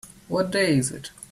[0.27, 1.11] What day is it?